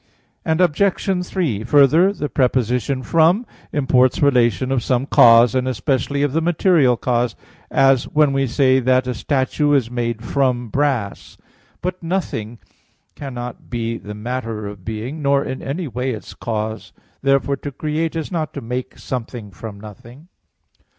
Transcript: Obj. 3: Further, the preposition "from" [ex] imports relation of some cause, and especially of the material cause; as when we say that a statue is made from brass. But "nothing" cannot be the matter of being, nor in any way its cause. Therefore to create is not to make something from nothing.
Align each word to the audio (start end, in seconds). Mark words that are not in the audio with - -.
Obj. 0.47 1.23
3: 1.25 1.63
Further, 1.63 2.11
the 2.11 2.27
preposition 2.27 3.03
"from" 3.03 3.45
[ex] 3.45 3.47
imports 3.71 4.19
relation 4.19 4.71
of 4.71 4.81
some 4.83 5.05
cause, 5.05 5.53
and 5.53 5.67
especially 5.67 6.23
of 6.23 6.33
the 6.33 6.41
material 6.41 6.97
cause; 6.97 7.35
as 7.69 8.05
when 8.05 8.33
we 8.33 8.47
say 8.47 8.79
that 8.79 9.05
a 9.05 9.13
statue 9.13 9.73
is 9.73 9.91
made 9.91 10.23
from 10.23 10.69
brass. 10.69 11.37
But 11.83 12.01
"nothing" 12.01 12.57
cannot 13.13 13.69
be 13.69 13.99
the 13.99 14.15
matter 14.15 14.65
of 14.65 14.83
being, 14.83 15.21
nor 15.21 15.43
in 15.43 15.61
any 15.61 15.87
way 15.87 16.13
its 16.13 16.33
cause. 16.33 16.93
Therefore 17.21 17.57
to 17.57 17.71
create 17.71 18.15
is 18.15 18.31
not 18.31 18.55
to 18.55 18.59
make 18.61 18.97
something 18.97 19.51
from 19.51 19.79
nothing. 19.79 20.29